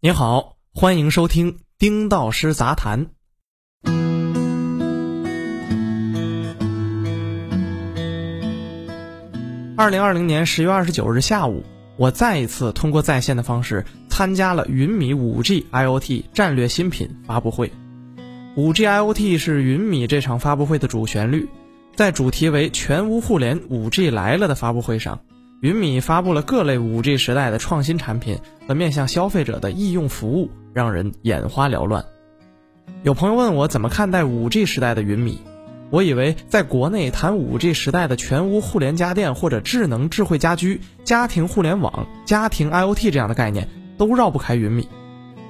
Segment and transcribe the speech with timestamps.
[0.00, 3.06] 你好，欢迎收听丁道师杂谈。
[9.74, 11.64] 二零二零年十月二十九日下午，
[11.96, 17.72] 我再一次通过在线的方式参加了云米五 G IoT 战略新品发布会。
[18.54, 21.48] 五 G IoT 是云米这场发布会的主旋律，
[21.94, 25.20] 在主题为“全屋互联，五 G 来了”的发布会上，
[25.62, 28.38] 云米发布了各类五 G 时代的创新产品
[28.68, 32.04] 和面向消费者的易用服务，让人眼花缭乱。
[33.02, 35.40] 有朋友问我怎么看待五 G 时代的云米。
[35.88, 43.66] 我以为在国内谈五 G 时代的全屋互联家电或者智能智慧家居、家庭互联网、家庭 IoT 这样的概念
[43.96, 44.86] 都绕不开云米。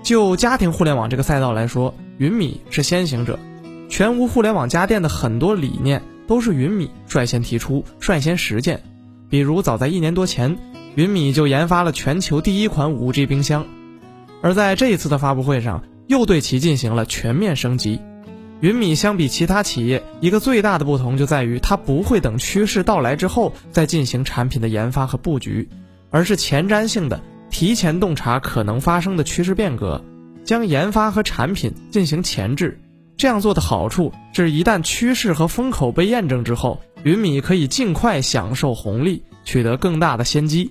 [0.05, 3.41] 就家庭互联网这个赛道来说，云米是先行者。
[3.89, 8.81] 全屋互联网家电的很多理念都是云米率先提出、率先实践。
[9.29, 10.57] 比如早在一年多前，
[10.95, 13.67] 云米就研发了全球第一款五 G 冰箱，
[14.41, 18.01] 而在这一次的发布会上，又对其进行了全面升级。
[18.61, 25.69] 云米相比其他企业，一个最大的不同就在于它不会等趋势到来之后再进行产品的研发和布局，
[26.11, 30.03] 而是前瞻性的提前洞察可能发生的趋势变革，
[30.45, 32.81] 将研发和产品进行前置。
[33.17, 40.71] 这样做的好处是，一旦趋势和风口被验证之后，云米可以尽快享受红利，取得更大的先机。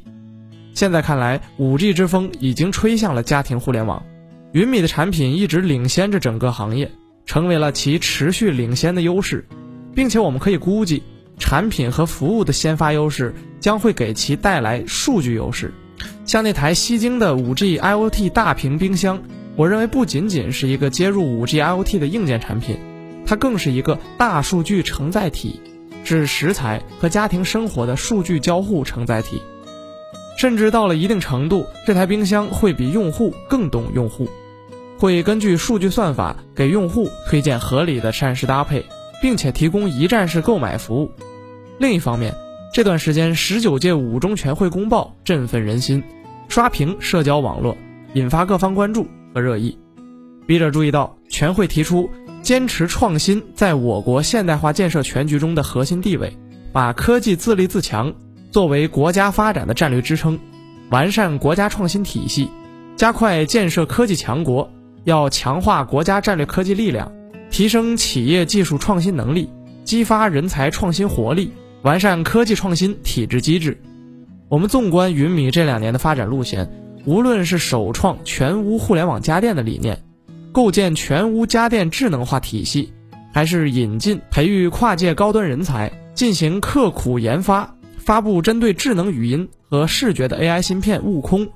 [0.73, 4.05] 现在看来，五 G 之风已经吹向了家庭互联网，
[4.51, 6.91] 云米的产品一直领先着整个行业。
[7.25, 9.47] 成为了其持续领先的优势，
[9.95, 11.01] 并且我们可以估计，
[11.39, 15.73] 产品和服务的先发优势将会给其带来数据优势。
[16.23, 19.23] 像那台吸睛的 5G IoT 大屏冰箱，
[19.57, 22.77] 我认为不仅仅是一个接入 5G IoT 的硬件产品，
[23.25, 25.61] 它更是一个大数据承载体，
[26.03, 29.41] 是食材和家庭生活的数据交互承载体。
[30.37, 34.27] 甚至到了一定程度，这台冰箱会比用户更懂用户。
[34.97, 38.85] 会根据数据算法给用户推荐合理的膳食搭配，
[39.21, 41.11] 并且提供一站式购买服务。
[41.79, 42.35] 另一方面，
[42.73, 46.03] 这段时间十九届五中全会公报振奋人心，
[46.49, 47.77] 刷屏社交网络，
[48.13, 49.78] 引发各方关注和热议。
[50.47, 52.09] 笔者注意到，全会提出
[52.41, 56.31] 坚持创新在我国现代化建设全局中的核心地位，
[56.72, 58.13] 把科技自立自强
[58.50, 60.40] 作为国家发展的战略支撑，
[60.90, 62.50] 完善国家创新体系，
[62.95, 64.72] 加快建设科技强国。
[65.03, 67.12] 要强化国家战略科技力量，
[67.51, 69.47] 提升企业技术创新能力，
[69.84, 71.51] 激发人才创新活力，
[71.84, 73.79] 完善科技创新体制机制。
[74.50, 76.68] 我们纵观云米这两年的发展路线，
[77.05, 80.01] 无论是首创全屋互联网家电的理念，
[80.51, 82.91] 构建全屋家电智能化体系，
[83.31, 91.47] 还是引进培育跨界高端人才，进行刻苦研发，发布针对智能语音和视觉的 AI 芯片悟空。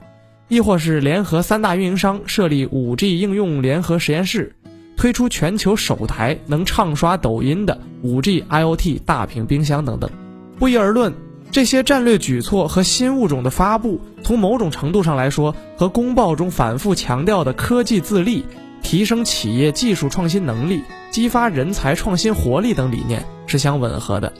[0.49, 4.55] 亦或是联合三大运营商设立 5G 应用联合实验室，
[4.95, 10.09] 推出全球首台能畅刷抖音的 5G IoT 大屏冰箱等等。
[10.57, 11.13] 不一而论，
[11.51, 18.45] 这些战略举措和新物种的发布，从某种程度上来说，和公报中反复强调的科技自立、
[18.83, 24.31] 提升企业技术创新能力、激发人才创新活力等理念是相吻合的。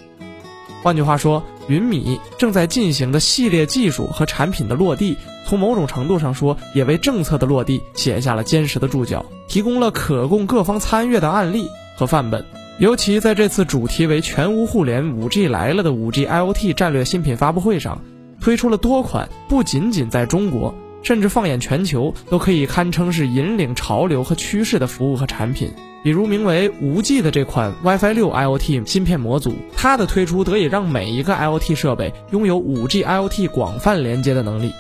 [0.84, 5.18] 换句话说，云米正在进行的系列技术和产品的落地。
[5.48, 11.68] 从某种程度上说，也为政策的落地写下了坚实的注脚，提供了可供各方参阅的案例
[11.98, 12.46] 和范本。
[12.80, 18.02] 尤其在这次主题为“全屋互联，五 G 来了”的五 G IoT 战略新品发布会上，
[18.40, 20.74] 推出了多款不仅仅在中国，
[21.04, 25.74] 甚至放眼全球都可以堪称是引领潮流和趋势的服务和产品。
[26.06, 34.72] 比如名为“无 G” 的这款 WiFi 六 IoT 芯片模组，它的推出得以让每一个 IoT 设备拥有五 G IoT 广泛连接的能力。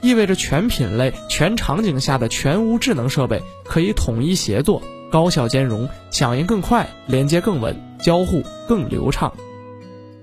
[0.00, 4.80] 意味着全品类、全场景下的全屋智能设备可以统一协作、
[5.12, 9.30] 高效兼容、响应更快、连接更稳、交互更流畅。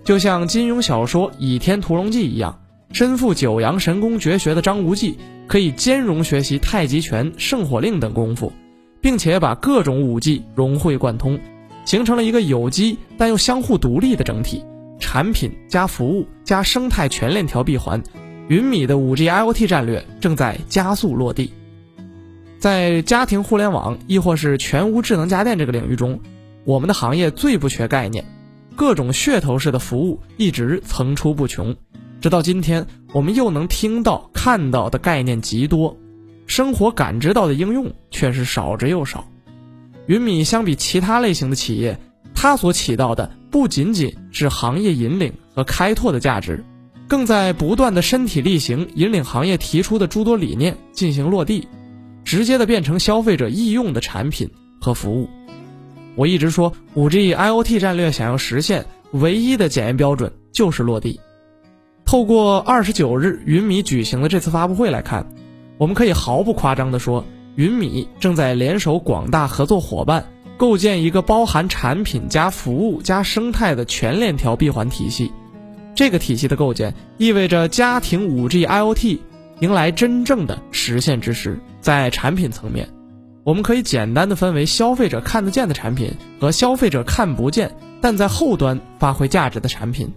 [0.03, 2.59] 就像金庸小说《倚天屠龙记》一样，
[2.91, 8.51] 身负九阳神功绝学的张无忌可以兼容学习太极拳、圣火令等功夫，
[8.99, 11.39] 并且把各种武技融会贯通，
[11.85, 14.65] 形成了一个有机但又相互独立的整体。
[14.99, 18.01] 产品加服务加生态全链条闭环。
[18.47, 21.53] 云米的五 G IoT 战略正在加速落地，
[22.59, 26.19] 在家庭互联网亦或是全屋智能家电这个领域中，
[26.65, 28.25] 我们的行业最不缺概念，
[28.75, 31.73] 各种噱头式的服务一直层出不穷，
[32.19, 35.95] 直到今天，我们又能听到看到的概念极多，
[36.47, 39.25] 生活感知到的应用却是少之又少。
[40.07, 41.97] 云米相比其他类型的企业，
[42.35, 46.65] 它所起到的不仅仅是行业引领和开拓的价值。
[47.07, 51.67] 更在不断的身体力行，引领行业提出的诸多理念进行落地，
[52.29, 55.27] 直接的变成消费者易用的产品和服务。
[56.15, 61.19] 我一直说，5G IoT 战略想要实现，唯一的检验标准就是落地。
[62.05, 65.25] 透过二十九日云米举行的这次发布会来看，
[65.79, 70.23] 我们可以毫不夸张地说，云米正在联手广大合作伙伴，
[70.55, 75.31] 构建一个包含产品加服务加生态的全链条闭环体系。
[75.95, 79.17] 这个体系的构建，意味着家庭 5G IoT
[79.61, 81.59] 迎来真正的实现之时。
[81.81, 82.87] 在产品层面，
[83.43, 90.11] 我们可以简单的分为消费者看得见的产品和消费者看不见但在后端发挥价值的产品。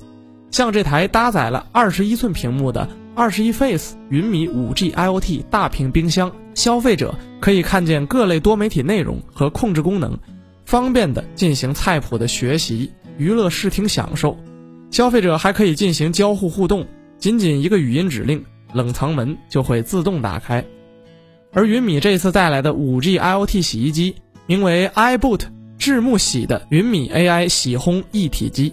[0.51, 10.19] 像这台搭载了二十一寸屏幕的二十一 Face 云米 5G IoT 大屏冰箱，消费者可以看见各类多媒体内容和控制功能，
[10.67, 14.37] 方便的进行菜谱的学习、娱乐视听享受。
[14.91, 16.87] 消费者还可以进行交互互动，
[17.19, 20.65] 仅仅一个语音指令，冷藏门就会自动打开。
[21.53, 24.17] 而云米这次带来的 5G IoT 洗衣机，
[24.47, 25.43] 名为 iBoot
[25.79, 28.73] 智木洗的云米 AI 洗烘一体机，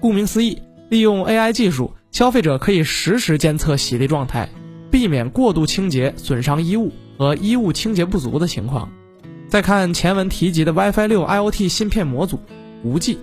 [0.00, 0.62] 顾名思义。
[0.90, 4.48] 利用 AI 技术，消费者可以实时监测洗涤状态，
[4.90, 8.92] 避免过度清洁损伤衣物和衣物清洁不足的情况。
[9.48, 12.38] 再看前文提及的 WiFi 六 IoT 芯片模组，
[12.84, 13.18] 无际，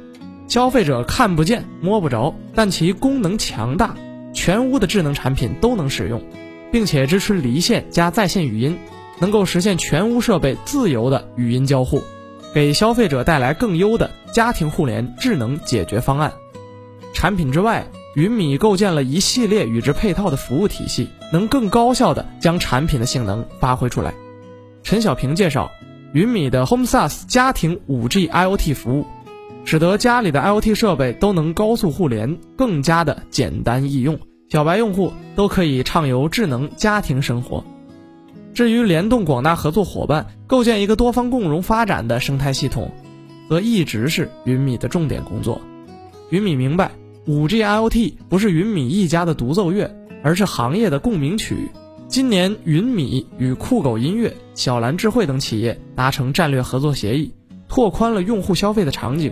[0.47, 3.95] 消费者看不见摸不着，但其功能强大，
[4.33, 6.21] 全屋的智能产品都能使用，
[6.71, 8.77] 并且支持离线加在线语音，
[9.19, 12.01] 能够实现全屋设备自由的语音交互，
[12.53, 16.31] 给消费者带来更优的家庭互联智能解决方案。
[17.13, 17.85] 产品之外，
[18.15, 24.13] 云米构建了一系列与之配套的服务体系，能更高效地将产品的性能发挥出来。
[24.83, 25.71] 陈小平介绍，
[26.13, 29.05] 云米的 Home SaaS 家庭 5G IoT 服务，
[29.63, 34.19] 使得家里的 IoT 设备都能高速互联，更加的简单易用，
[34.49, 37.63] 小白用户都可以畅游智能家庭生活。
[38.53, 42.91] 至于联动广大合作伙伴，构建一个多方共荣发展的生态系统，
[43.49, 45.61] 则一直是云米的重点工作。
[46.29, 46.91] 云米明白。
[47.27, 51.69] 五 G IoT 不是云米一家的独奏乐，而是行业的共鸣曲。
[52.07, 57.31] 今年，云米与酷狗音乐、小蓝智慧等企业达成战略合作协议，
[57.67, 59.31] 拓宽了用户消费的场景。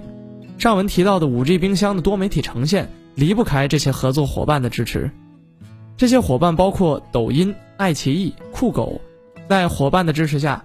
[0.60, 5.10] 上文提到的五 G 冰箱的多媒体呈现，离不开这些合作伙伴的支持。
[5.96, 9.00] 这些伙伴包括抖音、爱奇艺、酷狗，
[9.48, 10.62] 在伙伴的支持下，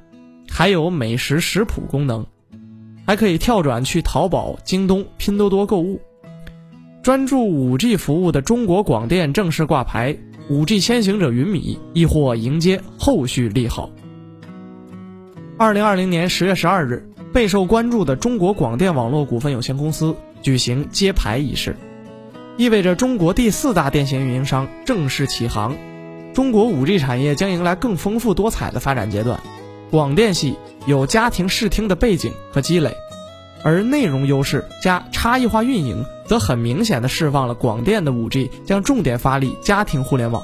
[0.51, 2.27] 还有美食食谱功能，
[3.07, 6.01] 还可以跳转去淘宝、京东、拼多多购物。
[7.01, 10.17] 专注 5G 服务的中国广电正式挂牌
[10.51, 13.89] ，5G 先行者云米亦或迎接后续利好。
[15.57, 21.77] 二零二零年十月十二日，备受关注的中国广电网络股份有限公司举行揭牌仪式，
[22.57, 25.77] 意味着中国第四大电信运营商正式起航，
[26.33, 29.41] 中国 5G 产业将迎来更丰富多彩的发展阶段。
[29.91, 32.97] 广电系有家庭视听的背景和积累。
[33.65, 40.41] 而内容优势加差异化运营，则很明显的释放了广电的 5G 将重点发力家庭互联网。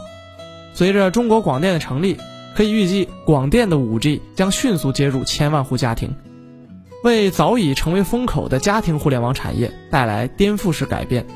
[0.75, 2.17] 随着中国广电的成立，
[2.57, 6.13] 可以预计广电的 5G 将迅速接入千万户家庭，
[7.03, 11.27] 为早已成为风口的家庭互联网产业带来颠覆式改变。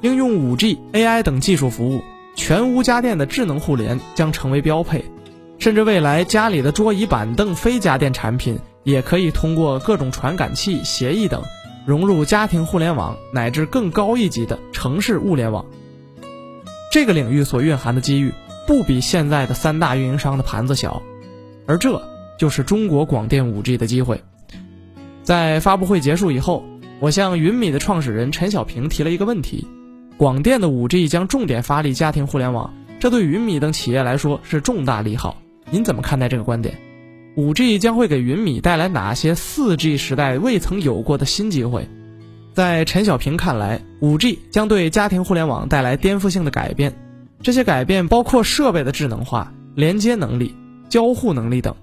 [0.00, 2.02] 应用 5G、AI 等技术服务，
[2.34, 5.04] 全屋家电的智能互联将成为标配，
[5.58, 8.58] 甚至未来家里的桌椅板凳非家电产品。
[8.84, 11.40] 也可以通过各种传感器、协议等，
[11.86, 15.64] 融入家庭互联网乃至更高一级的城市物联网。
[16.90, 18.34] 这个领域所蕴含的机遇，
[18.66, 21.00] 不比现在的三大运营商的盘子小，
[21.64, 22.02] 而这
[22.36, 24.20] 就是中国广电 5G 的机会。
[25.22, 26.64] 在发布会结束以后，
[26.98, 29.66] 我向云米的创始人陈小平提了一个问题：
[30.16, 35.36] 广电的 5G 将重点发力家庭互联网，这对云米等企业来说是重大利好。
[35.70, 36.76] 您怎么看待这个观点？
[37.36, 41.88] 五 G 将会给云米带来哪些四 G 时代未曾有过的新机会？
[42.52, 46.92] 在陈小平看来，五 G 将对家庭互联网带来颠覆性的改变。
[47.40, 50.54] 这些改变包括设备的智能化、连接能力、
[50.88, 51.74] 交互能力等。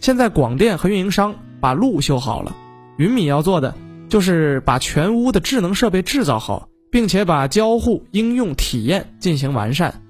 [0.00, 2.56] 现在广电和运营商把路修好了，
[2.96, 3.74] 云米要做的
[4.08, 10.02] 就是把全屋的智能设备制造好，并且把交互应用体验进行完善，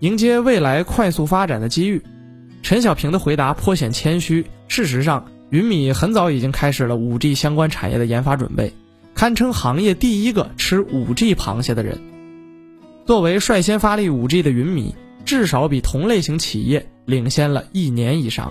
[0.00, 2.02] 迎接未来快速发展的机遇。
[2.62, 4.44] 陈小平的回答颇显谦虚。
[4.66, 8.72] 事实上，云米很早已经开始了 5G 相关产业的研发准备，
[9.14, 12.00] 堪称行业第一个吃 5G 螃蟹的人。
[13.04, 14.94] 作为率先发力 5G 的云米，
[15.26, 18.50] 至少比同类型企业领先了一年以上。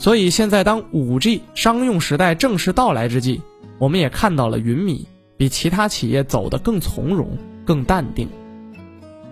[0.00, 3.42] 所以现在当 5G 商用时代正式到来之际，
[3.78, 8.26] 我们也看到了云米比其他企业走得更从容、更淡定。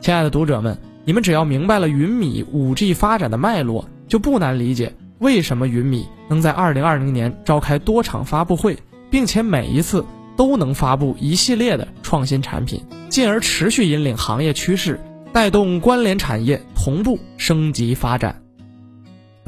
[0.02, 8.76] 亲爱的读者们，你们只要明白了云米 5G 发展的脉络，就不难理解为什么云米能在2020年召开多场发布会，
[9.10, 10.04] 并且每一次
[10.36, 15.00] 都能发布一系列的创新产品，进而持续引领行业趋势，
[15.32, 18.42] 带动关联产业同步升级发展。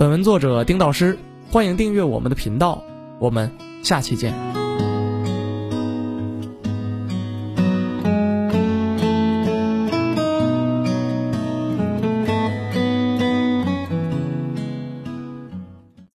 [0.00, 1.18] 本文作者丁道师
[1.50, 2.84] 欢迎订阅我们的频道
[3.18, 3.52] 我们
[3.82, 4.32] 下期见。